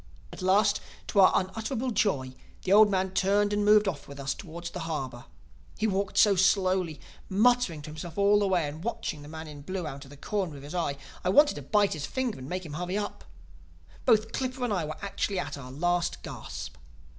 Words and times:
"At 0.33 0.41
last, 0.41 0.81
to 1.09 1.19
our 1.19 1.31
unutterable 1.35 1.91
joy, 1.91 2.33
the 2.63 2.73
old 2.73 2.89
man 2.89 3.11
turned 3.11 3.53
and 3.53 3.63
moved 3.63 3.87
off 3.87 4.07
with 4.07 4.19
us 4.19 4.33
towards 4.33 4.71
the 4.71 4.79
harbor. 4.89 5.25
He 5.77 5.85
walked 5.85 6.17
so 6.17 6.35
slowly, 6.35 6.99
muttering 7.29 7.83
to 7.83 7.91
himself 7.91 8.17
all 8.17 8.39
the 8.39 8.47
way 8.47 8.67
and 8.67 8.83
watching 8.83 9.21
the 9.21 9.27
man 9.27 9.47
in 9.47 9.61
blue 9.61 9.85
out 9.85 10.03
of 10.03 10.09
the 10.09 10.17
corner 10.17 10.57
of 10.57 10.63
his 10.63 10.73
eye, 10.73 10.93
that 10.93 10.97
I 11.25 11.29
wanted 11.29 11.53
to 11.53 11.61
bite 11.61 11.93
his 11.93 12.07
finger 12.07 12.37
to 12.37 12.41
make 12.41 12.65
him 12.65 12.73
hurry 12.73 12.97
up. 12.97 13.25
Both 14.03 14.31
Clippa 14.31 14.63
and 14.63 14.73
I 14.73 14.85
were 14.85 14.97
actually 15.03 15.37
at 15.37 15.55
our 15.55 15.69
last 15.71 16.23
gasp. 16.23 16.77